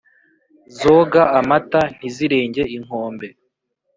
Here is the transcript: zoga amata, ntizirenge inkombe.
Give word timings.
zoga 0.79 1.21
amata, 1.39 1.81
ntizirenge 1.95 2.63
inkombe. 2.75 3.27